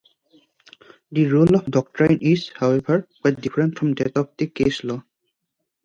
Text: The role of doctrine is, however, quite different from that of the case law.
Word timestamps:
The 1.11 1.27
role 1.27 1.55
of 1.57 1.67
doctrine 1.69 2.17
is, 2.21 2.49
however, 2.57 3.07
quite 3.21 3.39
different 3.39 3.77
from 3.77 3.93
that 3.93 4.17
of 4.17 4.29
the 4.35 4.47
case 4.47 4.83
law. 4.83 5.03